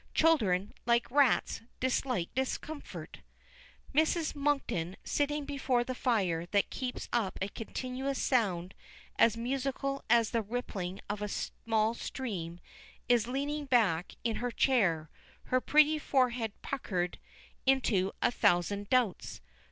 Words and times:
Children, 0.15 0.73
like 0.87 1.11
rats, 1.11 1.61
dislike 1.79 2.33
discomfort. 2.33 3.19
Mrs. 3.93 4.33
Monkton, 4.33 4.95
sitting 5.03 5.45
before 5.45 5.83
the 5.83 5.93
fire, 5.93 6.47
that 6.47 6.71
keeps 6.71 7.07
up 7.13 7.37
a 7.39 7.49
continuous 7.49 8.19
sound 8.19 8.73
as 9.19 9.37
musical 9.37 10.03
as 10.09 10.31
the 10.31 10.41
rippling 10.41 11.01
of 11.07 11.21
a 11.21 11.27
small 11.27 11.93
stream, 11.93 12.59
is 13.07 13.27
leaning 13.27 13.65
back 13.65 14.15
in 14.23 14.37
her 14.37 14.49
chair, 14.49 15.11
her 15.43 15.61
pretty 15.61 15.99
forehead 15.99 16.53
puckered 16.63 17.19
into 17.67 18.11
a 18.23 18.31
thousand 18.31 18.89
doubts. 18.89 19.39